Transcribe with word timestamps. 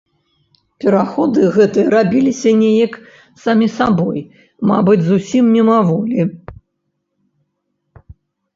Пераходы 0.83 1.41
гэтыя 1.57 1.91
рабіліся 1.95 2.49
неяк 2.61 2.93
самі 3.45 3.67
сабой, 3.77 4.19
мабыць, 4.73 4.99
зусім 5.13 5.43
мімаволі. 5.59 6.29